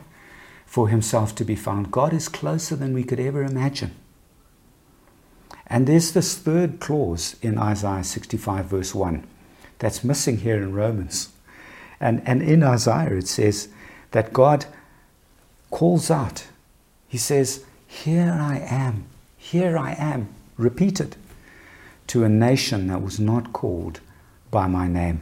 for 0.73 0.89
himself 0.89 1.35
to 1.35 1.45
be 1.45 1.55
found. 1.55 1.91
God 1.91 2.13
is 2.13 2.27
closer 2.27 2.75
than 2.75 2.95
we 2.95 3.03
could 3.03 3.19
ever 3.19 3.43
imagine. 3.43 3.93
And 5.67 5.85
there's 5.85 6.13
this 6.13 6.35
third 6.35 6.79
clause 6.79 7.35
in 7.43 7.59
Isaiah 7.59 8.03
65, 8.03 8.65
verse 8.65 8.95
1, 8.95 9.23
that's 9.77 10.03
missing 10.03 10.37
here 10.37 10.57
in 10.57 10.73
Romans. 10.73 11.29
And, 11.99 12.27
and 12.27 12.41
in 12.41 12.63
Isaiah, 12.63 13.15
it 13.15 13.27
says 13.27 13.67
that 14.13 14.33
God 14.33 14.65
calls 15.69 16.09
out. 16.09 16.47
He 17.07 17.19
says, 17.19 17.63
Here 17.85 18.35
I 18.41 18.57
am, 18.57 19.05
here 19.37 19.77
I 19.77 19.93
am, 19.93 20.29
repeated, 20.57 21.17
to 22.07 22.23
a 22.23 22.29
nation 22.29 22.87
that 22.87 23.03
was 23.03 23.19
not 23.19 23.53
called 23.53 23.99
by 24.49 24.65
my 24.65 24.87
name. 24.87 25.21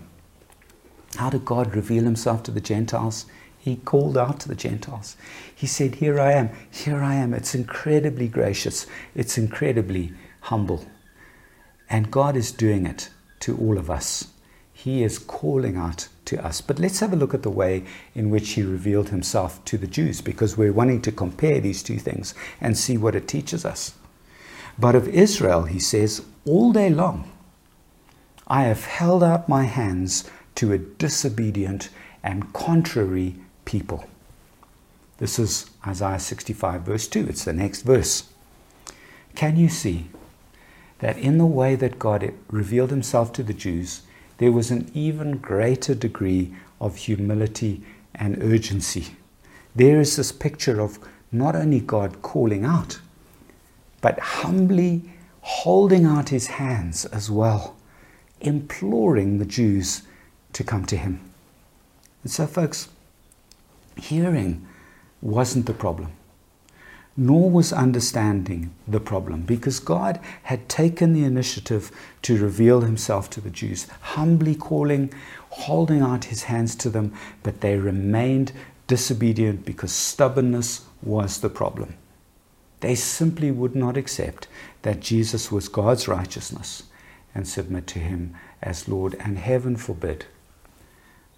How 1.17 1.29
did 1.29 1.43
God 1.43 1.75
reveal 1.75 2.05
himself 2.05 2.41
to 2.43 2.51
the 2.51 2.61
Gentiles? 2.61 3.25
He 3.61 3.75
called 3.75 4.17
out 4.17 4.39
to 4.39 4.49
the 4.49 4.55
Gentiles. 4.55 5.15
He 5.53 5.67
said, 5.67 5.95
Here 5.95 6.19
I 6.19 6.31
am, 6.33 6.49
here 6.71 7.03
I 7.03 7.13
am. 7.13 7.31
It's 7.31 7.53
incredibly 7.53 8.27
gracious, 8.27 8.87
it's 9.13 9.37
incredibly 9.37 10.13
humble. 10.41 10.87
And 11.87 12.09
God 12.09 12.35
is 12.35 12.51
doing 12.51 12.87
it 12.87 13.09
to 13.41 13.55
all 13.55 13.77
of 13.77 13.91
us. 13.91 14.29
He 14.73 15.03
is 15.03 15.19
calling 15.19 15.77
out 15.77 16.07
to 16.25 16.43
us. 16.43 16.59
But 16.59 16.79
let's 16.79 17.01
have 17.01 17.13
a 17.13 17.15
look 17.15 17.35
at 17.35 17.43
the 17.43 17.51
way 17.51 17.83
in 18.15 18.31
which 18.31 18.51
He 18.51 18.63
revealed 18.63 19.09
Himself 19.09 19.63
to 19.65 19.77
the 19.77 19.85
Jews, 19.85 20.21
because 20.21 20.57
we're 20.57 20.73
wanting 20.73 21.03
to 21.03 21.11
compare 21.11 21.59
these 21.59 21.83
two 21.83 21.99
things 21.99 22.33
and 22.59 22.75
see 22.75 22.97
what 22.97 23.13
it 23.13 23.27
teaches 23.27 23.63
us. 23.63 23.93
But 24.79 24.95
of 24.95 25.07
Israel, 25.07 25.65
He 25.65 25.79
says, 25.79 26.25
all 26.45 26.73
day 26.73 26.89
long, 26.89 27.31
I 28.47 28.63
have 28.63 28.85
held 28.85 29.23
out 29.23 29.47
my 29.47 29.65
hands 29.65 30.27
to 30.55 30.73
a 30.73 30.79
disobedient 30.79 31.89
and 32.23 32.51
contrary 32.53 33.35
people. 33.65 34.05
This 35.17 35.37
is 35.37 35.69
Isaiah 35.85 36.19
65, 36.19 36.81
verse 36.81 37.07
2. 37.07 37.27
It's 37.27 37.45
the 37.45 37.53
next 37.53 37.81
verse. 37.83 38.29
Can 39.35 39.55
you 39.55 39.69
see 39.69 40.09
that 40.99 41.17
in 41.17 41.37
the 41.37 41.45
way 41.45 41.75
that 41.75 41.99
God 41.99 42.33
revealed 42.49 42.91
himself 42.91 43.33
to 43.33 43.43
the 43.43 43.53
Jews, 43.53 44.03
there 44.37 44.51
was 44.51 44.71
an 44.71 44.89
even 44.93 45.37
greater 45.37 45.93
degree 45.93 46.53
of 46.79 46.95
humility 46.95 47.83
and 48.15 48.41
urgency. 48.41 49.15
There 49.75 49.99
is 49.99 50.15
this 50.15 50.31
picture 50.31 50.79
of 50.79 50.99
not 51.31 51.55
only 51.55 51.79
God 51.79 52.21
calling 52.21 52.65
out, 52.65 52.99
but 54.01 54.19
humbly 54.19 55.03
holding 55.41 56.05
out 56.05 56.29
his 56.29 56.47
hands 56.47 57.05
as 57.05 57.31
well, 57.31 57.75
imploring 58.39 59.37
the 59.37 59.45
Jews 59.45 60.03
to 60.53 60.63
come 60.63 60.85
to 60.85 60.97
him. 60.97 61.19
And 62.23 62.31
so, 62.31 62.45
folks, 62.45 62.89
hearing 64.01 64.67
wasn't 65.21 65.65
the 65.65 65.73
problem, 65.73 66.11
nor 67.15 67.49
was 67.49 67.71
understanding 67.71 68.73
the 68.87 68.99
problem, 68.99 69.41
because 69.41 69.79
God 69.79 70.19
had 70.43 70.67
taken 70.67 71.13
the 71.13 71.23
initiative 71.23 71.91
to 72.23 72.41
reveal 72.41 72.81
himself 72.81 73.29
to 73.31 73.41
the 73.41 73.49
Jews, 73.49 73.87
humbly 74.01 74.55
calling, 74.55 75.13
holding 75.49 76.01
out 76.01 76.25
his 76.25 76.43
hands 76.43 76.75
to 76.75 76.89
them, 76.89 77.13
but 77.43 77.61
they 77.61 77.77
remained 77.77 78.51
disobedient 78.87 79.65
because 79.65 79.91
stubbornness 79.91 80.85
was 81.01 81.41
the 81.41 81.49
problem. 81.49 81.95
They 82.79 82.95
simply 82.95 83.51
would 83.51 83.75
not 83.75 83.97
accept 83.97 84.47
that 84.81 84.99
Jesus 84.99 85.51
was 85.51 85.69
God's 85.69 86.07
righteousness 86.07 86.83
and 87.35 87.47
submit 87.47 87.87
to 87.87 87.99
him 87.99 88.35
as 88.61 88.87
Lord, 88.87 89.15
and 89.19 89.37
heaven 89.37 89.75
forbid 89.75 90.25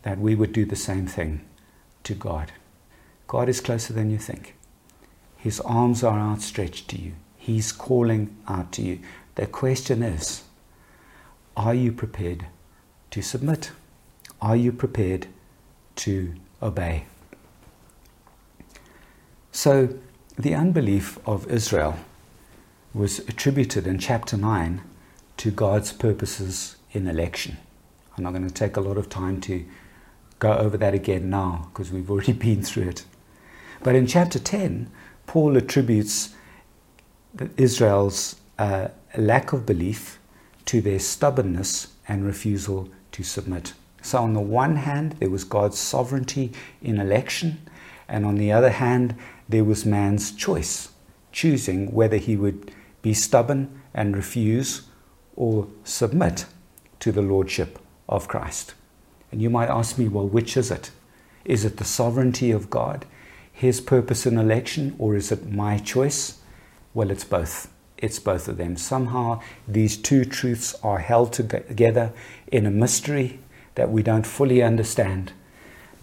that 0.04 0.20
we 0.20 0.36
would 0.36 0.54
do 0.54 0.66
the 0.66 0.76
same 0.76 1.08
thing 1.08 1.42
to 2.04 2.14
God. 2.14 2.52
God 3.28 3.50
is 3.50 3.62
closer 3.62 3.94
than 3.94 4.12
you 4.12 4.18
think. 4.18 4.56
His 5.38 5.60
arms 5.62 6.04
are 6.04 6.20
outstretched 6.20 6.88
to 6.90 7.02
you. 7.02 7.14
He's 7.38 7.72
calling 7.72 8.36
out 8.48 8.72
to 8.74 8.82
you. 8.82 9.00
The 9.36 9.48
question 9.48 10.04
is 10.04 10.44
are 11.56 11.74
you 11.74 11.92
prepared 11.92 12.46
to 13.12 13.22
submit? 13.22 13.72
Are 14.42 14.56
you 14.56 14.72
prepared 14.72 15.28
to 15.98 16.34
obey? 16.62 17.06
So, 19.52 19.90
the 20.38 20.56
unbelief 20.56 21.20
of 21.28 21.48
Israel 21.48 21.98
was 22.94 23.20
attributed 23.20 23.86
in 23.86 24.00
chapter 24.00 24.36
9 24.36 24.82
to 25.38 25.52
God's 25.52 25.94
purposes 25.94 26.78
in 26.92 27.08
election. 27.08 27.58
I'm 28.18 28.24
not 28.24 28.34
going 28.34 28.48
to 28.48 28.54
take 28.54 28.78
a 28.78 28.82
lot 28.82 28.98
of 28.98 29.10
time 29.10 29.42
to 29.42 29.66
go 30.44 30.58
over 30.58 30.76
that 30.76 30.94
again 30.94 31.30
now 31.30 31.70
because 31.70 31.90
we've 31.90 32.12
already 32.12 32.34
been 32.48 32.62
through 32.62 32.90
it. 32.90 33.06
But 33.82 33.96
in 33.96 34.06
chapter 34.06 34.40
10, 34.40 34.92
Paul 35.26 35.56
attributes 35.58 36.36
Israel's 37.58 38.36
uh, 38.60 38.90
lack 39.18 39.54
of 39.54 39.66
belief 39.66 40.20
to 40.66 40.82
their 40.82 41.00
stubbornness 41.00 41.94
and 42.08 42.26
refusal 42.26 42.90
to 43.14 43.24
submit. 43.24 43.74
So, 44.02 44.18
on 44.18 44.34
the 44.34 44.42
one 44.42 44.76
hand, 44.76 45.14
there 45.20 45.30
was 45.30 45.46
God's 45.46 45.80
sovereignty 45.80 46.52
in 46.82 47.00
election, 47.00 47.70
and 48.10 48.26
on 48.26 48.36
the 48.36 48.52
other 48.52 48.70
hand, 48.70 49.16
there 49.48 49.64
was 49.64 49.86
man's 49.86 50.34
choice, 50.34 50.90
choosing 51.32 51.94
whether 51.94 52.18
he 52.18 52.36
would 52.36 52.72
be 53.02 53.14
stubborn 53.14 53.82
and 53.94 54.16
refuse 54.16 54.84
or 55.38 55.68
submit 55.86 56.46
to 57.00 57.14
the 57.14 57.22
lordship 57.22 57.80
of 58.10 58.28
Christ. 58.28 58.74
And 59.34 59.42
you 59.42 59.50
might 59.50 59.68
ask 59.68 59.98
me, 59.98 60.08
well, 60.08 60.28
which 60.28 60.56
is 60.56 60.70
it? 60.70 60.92
Is 61.44 61.66
it 61.66 61.78
the 61.78 61.84
sovereignty 61.84 62.52
of 62.52 62.70
God, 62.70 63.08
His 63.52 63.82
purpose 63.82 64.28
in 64.28 64.38
election, 64.38 64.96
or 65.00 65.16
is 65.16 65.32
it 65.32 65.52
my 65.52 65.80
choice? 65.80 66.38
Well, 66.94 67.10
it's 67.10 67.24
both. 67.24 67.74
It's 67.98 68.20
both 68.20 68.48
of 68.48 68.58
them. 68.58 68.78
Somehow 68.78 69.42
these 69.68 69.98
two 69.98 70.24
truths 70.24 70.76
are 70.84 71.00
held 71.00 71.34
together 71.34 72.14
in 72.52 72.68
a 72.68 72.70
mystery 72.70 73.40
that 73.74 73.90
we 73.90 74.04
don't 74.04 74.28
fully 74.28 74.62
understand. 74.62 75.34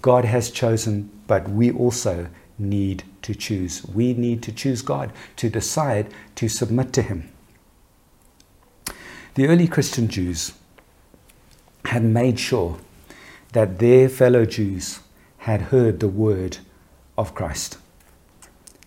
God 0.02 0.24
has 0.24 0.50
chosen, 0.50 1.08
but 1.28 1.48
we 1.48 1.70
also 1.70 2.26
need 2.58 3.04
to 3.22 3.32
choose. 3.32 3.86
We 3.86 4.12
need 4.12 4.42
to 4.42 4.50
choose 4.50 4.82
God, 4.82 5.12
to 5.36 5.48
decide 5.48 6.12
to 6.34 6.48
submit 6.48 6.92
to 6.94 7.02
Him. 7.02 7.30
The 9.34 9.46
early 9.46 9.68
Christian 9.68 10.08
Jews 10.08 10.52
had 11.84 12.02
made 12.02 12.40
sure 12.40 12.80
that 13.52 13.78
their 13.78 14.08
fellow 14.08 14.44
Jews 14.44 15.00
had 15.38 15.62
heard 15.62 16.00
the 16.00 16.08
word 16.08 16.58
of 17.16 17.34
Christ. 17.34 17.78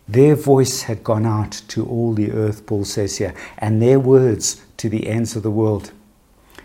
Their 0.07 0.35
voice 0.35 0.83
had 0.83 1.03
gone 1.03 1.25
out 1.25 1.61
to 1.69 1.85
all 1.85 2.13
the 2.13 2.31
earth, 2.31 2.65
Paul 2.65 2.85
says 2.85 3.17
here, 3.17 3.33
and 3.57 3.81
their 3.81 3.99
words 3.99 4.61
to 4.77 4.89
the 4.89 5.07
ends 5.07 5.35
of 5.35 5.43
the 5.43 5.51
world. 5.51 5.91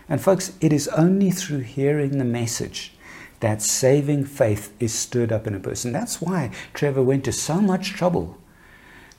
And, 0.09 0.21
folks, 0.21 0.53
it 0.59 0.73
is 0.73 0.87
only 0.89 1.31
through 1.31 1.59
hearing 1.59 2.17
the 2.17 2.25
message 2.25 2.93
that 3.39 3.61
saving 3.61 4.25
faith 4.25 4.73
is 4.79 4.93
stirred 4.93 5.31
up 5.31 5.47
in 5.47 5.55
a 5.55 5.59
person. 5.59 5.91
That's 5.93 6.19
why 6.19 6.51
Trevor 6.73 7.03
went 7.03 7.23
to 7.25 7.31
so 7.31 7.61
much 7.61 7.93
trouble 7.93 8.37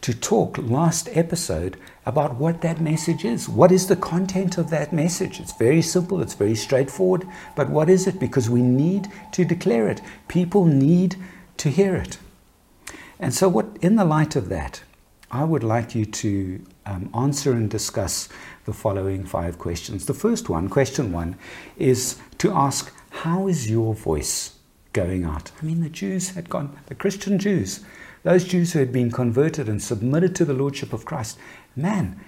to 0.02 0.14
talk 0.14 0.58
last 0.58 1.08
episode 1.12 1.76
about 2.06 2.36
what 2.36 2.62
that 2.62 2.80
message 2.80 3.24
is. 3.24 3.48
What 3.48 3.70
is 3.70 3.86
the 3.86 3.96
content 3.96 4.58
of 4.58 4.70
that 4.70 4.92
message? 4.92 5.38
It's 5.38 5.56
very 5.56 5.82
simple, 5.82 6.22
it's 6.22 6.34
very 6.34 6.54
straightforward, 6.54 7.26
but 7.54 7.68
what 7.68 7.90
is 7.90 8.06
it? 8.06 8.18
Because 8.18 8.48
we 8.48 8.62
need 8.62 9.08
to 9.32 9.44
declare 9.44 9.88
it. 9.88 10.00
People 10.28 10.64
need 10.64 11.16
to 11.58 11.70
hear 11.70 11.94
it. 11.94 12.18
And 13.18 13.34
so, 13.34 13.48
what, 13.48 13.76
in 13.82 13.96
the 13.96 14.04
light 14.04 14.34
of 14.34 14.48
that, 14.48 14.82
I 15.30 15.44
would 15.44 15.62
like 15.62 15.94
you 15.94 16.06
to 16.06 16.64
um, 16.86 17.10
answer 17.14 17.52
and 17.52 17.70
discuss 17.70 18.28
the 18.64 18.72
following 18.72 19.24
five 19.24 19.58
questions. 19.58 20.06
The 20.06 20.14
first 20.14 20.48
one, 20.48 20.68
question 20.68 21.12
one, 21.12 21.36
is 21.76 22.18
to 22.38 22.52
ask, 22.52 22.92
How 23.10 23.46
is 23.46 23.70
your 23.70 23.94
voice 23.94 24.56
going 24.92 25.24
out? 25.24 25.52
I 25.60 25.66
mean, 25.66 25.82
the 25.82 25.88
Jews 25.88 26.30
had 26.30 26.48
gone, 26.48 26.76
the 26.86 26.94
Christian 26.96 27.38
Jews, 27.38 27.84
those 28.22 28.44
Jews 28.44 28.72
who 28.72 28.80
had 28.80 28.92
been 28.92 29.10
converted 29.10 29.68
and 29.68 29.82
submitted 29.82 30.34
to 30.36 30.44
the 30.44 30.52
Lordship 30.52 30.92
of 30.92 31.04
Christ, 31.04 31.38
man, 31.76 32.20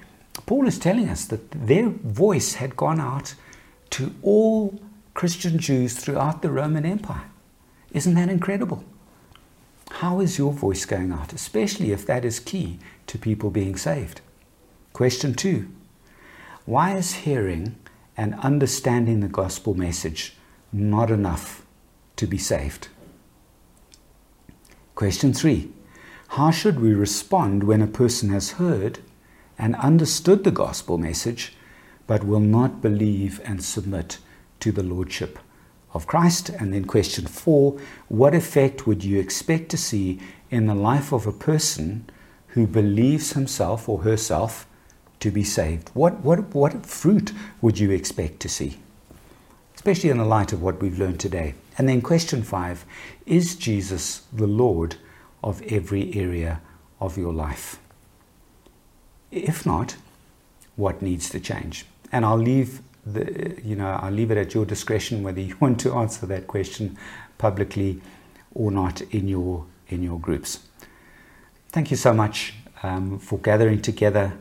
Paul 0.46 0.66
is 0.66 0.78
telling 0.78 1.08
us 1.08 1.24
that 1.26 1.50
their 1.50 1.88
voice 1.88 2.54
had 2.54 2.76
gone 2.76 3.00
out 3.00 3.34
to 3.90 4.14
all 4.22 4.80
Christian 5.14 5.58
Jews 5.58 5.94
throughout 5.94 6.42
the 6.42 6.50
Roman 6.50 6.86
Empire. 6.86 7.30
Isn't 7.92 8.14
that 8.14 8.30
incredible? 8.30 8.84
How 9.90 10.20
is 10.20 10.38
your 10.38 10.52
voice 10.52 10.84
going 10.86 11.12
out, 11.12 11.32
especially 11.32 11.92
if 11.92 12.06
that 12.06 12.24
is 12.24 12.40
key 12.40 12.78
to 13.06 13.18
people 13.18 13.50
being 13.50 13.76
saved? 13.76 14.22
Question 14.92 15.34
two 15.34 15.68
Why 16.64 16.96
is 16.96 17.12
hearing 17.12 17.76
and 18.16 18.34
understanding 18.36 19.20
the 19.20 19.28
gospel 19.28 19.74
message 19.74 20.34
not 20.72 21.10
enough 21.10 21.66
to 22.16 22.26
be 22.26 22.38
saved? 22.38 22.88
Question 24.94 25.34
three 25.34 25.70
how 26.36 26.50
should 26.50 26.80
we 26.80 26.94
respond 26.94 27.62
when 27.62 27.82
a 27.82 27.86
person 27.86 28.30
has 28.30 28.52
heard 28.52 29.00
and 29.62 29.76
understood 29.76 30.42
the 30.42 30.50
gospel 30.50 30.98
message 30.98 31.54
but 32.08 32.24
will 32.24 32.40
not 32.40 32.82
believe 32.82 33.40
and 33.44 33.62
submit 33.62 34.18
to 34.58 34.72
the 34.72 34.82
lordship 34.82 35.38
of 35.94 36.06
Christ? 36.06 36.48
And 36.48 36.74
then, 36.74 36.84
question 36.84 37.26
four 37.26 37.78
what 38.08 38.34
effect 38.34 38.86
would 38.86 39.04
you 39.04 39.20
expect 39.20 39.68
to 39.70 39.76
see 39.76 40.18
in 40.50 40.66
the 40.66 40.74
life 40.74 41.12
of 41.12 41.26
a 41.26 41.32
person 41.32 42.10
who 42.48 42.66
believes 42.66 43.34
himself 43.34 43.88
or 43.88 44.02
herself 44.02 44.66
to 45.20 45.30
be 45.30 45.44
saved? 45.44 45.90
What, 45.94 46.20
what, 46.20 46.54
what 46.54 46.84
fruit 46.84 47.32
would 47.60 47.78
you 47.78 47.90
expect 47.90 48.40
to 48.40 48.48
see? 48.48 48.78
Especially 49.76 50.10
in 50.10 50.18
the 50.18 50.24
light 50.24 50.52
of 50.52 50.60
what 50.60 50.82
we've 50.82 50.98
learned 50.98 51.20
today. 51.20 51.54
And 51.78 51.88
then, 51.88 52.02
question 52.02 52.42
five 52.42 52.84
is 53.26 53.54
Jesus 53.54 54.22
the 54.32 54.48
Lord? 54.48 54.96
of 55.42 55.62
every 55.62 56.14
area 56.14 56.60
of 57.00 57.18
your 57.18 57.32
life? 57.32 57.78
If 59.32 59.66
not, 59.66 59.96
what 60.76 61.02
needs 61.02 61.28
to 61.30 61.40
change? 61.40 61.86
And 62.12 62.24
I'll 62.24 62.38
leave 62.38 62.82
the, 63.04 63.58
you 63.64 63.74
know, 63.74 63.98
I'll 64.00 64.12
leave 64.12 64.30
it 64.30 64.36
at 64.36 64.54
your 64.54 64.64
discretion 64.64 65.22
whether 65.22 65.40
you 65.40 65.56
want 65.60 65.80
to 65.80 65.94
answer 65.94 66.26
that 66.26 66.46
question 66.46 66.96
publicly 67.38 68.00
or 68.54 68.70
not 68.70 69.00
in 69.00 69.26
your 69.26 69.66
in 69.88 70.02
your 70.02 70.18
groups. 70.18 70.60
Thank 71.70 71.90
you 71.90 71.96
so 71.96 72.14
much 72.14 72.54
um, 72.82 73.18
for 73.18 73.38
gathering 73.38 73.82
together. 73.82 74.38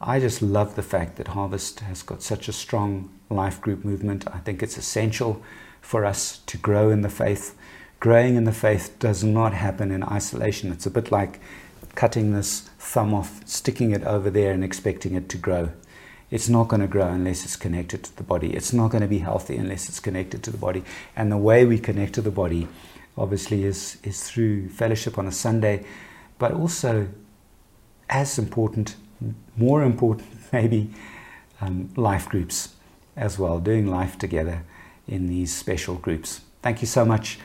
I 0.00 0.18
just 0.18 0.42
love 0.42 0.74
the 0.74 0.82
fact 0.82 1.16
that 1.16 1.28
Harvest 1.28 1.80
has 1.80 2.02
got 2.02 2.22
such 2.22 2.48
a 2.48 2.52
strong 2.52 3.10
life 3.30 3.60
group 3.60 3.84
movement. 3.84 4.26
I 4.34 4.38
think 4.38 4.62
it's 4.62 4.76
essential 4.76 5.42
for 5.80 6.04
us 6.04 6.38
to 6.46 6.58
grow 6.58 6.90
in 6.90 7.02
the 7.02 7.08
faith 7.08 7.54
growing 8.02 8.34
in 8.34 8.42
the 8.42 8.52
faith 8.52 8.98
does 8.98 9.22
not 9.22 9.54
happen 9.54 9.92
in 9.92 10.02
isolation. 10.02 10.72
It's 10.72 10.86
a 10.86 10.90
bit 10.90 11.12
like 11.12 11.38
cutting 11.94 12.32
this 12.32 12.60
thumb 12.78 13.14
off, 13.14 13.46
sticking 13.46 13.90
it 13.90 14.04
over 14.04 14.30
there, 14.30 14.52
and 14.52 14.64
expecting 14.64 15.14
it 15.14 15.28
to 15.30 15.38
grow. 15.38 15.70
It's 16.30 16.48
not 16.48 16.68
going 16.68 16.80
to 16.80 16.86
grow 16.86 17.08
unless 17.08 17.44
it's 17.44 17.56
connected 17.56 18.02
to 18.04 18.16
the 18.16 18.22
body. 18.22 18.54
It's 18.54 18.72
not 18.72 18.90
going 18.90 19.02
to 19.02 19.08
be 19.08 19.18
healthy 19.18 19.56
unless 19.56 19.88
it's 19.88 20.00
connected 20.00 20.42
to 20.44 20.50
the 20.50 20.56
body. 20.56 20.82
And 21.14 21.30
the 21.30 21.36
way 21.36 21.66
we 21.66 21.78
connect 21.78 22.14
to 22.14 22.22
the 22.22 22.30
body, 22.30 22.68
obviously, 23.18 23.64
is, 23.64 23.98
is 24.02 24.22
through 24.22 24.70
fellowship 24.70 25.18
on 25.18 25.26
a 25.26 25.32
Sunday, 25.32 25.84
but 26.38 26.52
also, 26.52 27.08
as 28.08 28.38
important, 28.38 28.96
more 29.56 29.82
important, 29.82 30.28
maybe, 30.52 30.94
um, 31.60 31.90
life 31.96 32.28
groups 32.28 32.74
as 33.14 33.38
well, 33.38 33.60
doing 33.60 33.86
life 33.86 34.16
together 34.16 34.64
in 35.06 35.26
these 35.26 35.54
special 35.54 35.96
groups. 35.96 36.40
Thank 36.62 36.80
you 36.80 36.86
so 36.86 37.04
much 37.04 37.38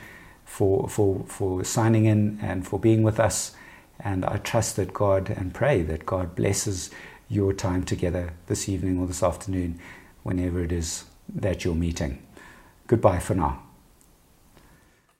for, 0.44 0.88
for, 0.88 1.24
for 1.26 1.62
signing 1.62 2.06
in 2.06 2.38
and 2.40 2.66
for 2.66 2.78
being 2.78 3.02
with 3.02 3.20
us. 3.20 3.54
And 4.00 4.24
I 4.24 4.38
trust 4.38 4.76
that 4.76 4.94
God 4.94 5.30
and 5.30 5.54
pray 5.54 5.82
that 5.82 6.06
God 6.06 6.34
blesses 6.34 6.90
your 7.28 7.52
time 7.52 7.84
together 7.84 8.34
this 8.46 8.68
evening 8.68 8.98
or 8.98 9.06
this 9.06 9.22
afternoon, 9.22 9.78
whenever 10.22 10.62
it 10.62 10.72
is 10.72 11.04
that 11.34 11.64
you're 11.64 11.74
meeting. 11.74 12.22
Goodbye 12.86 13.18
for 13.18 13.34
now. 13.34 13.67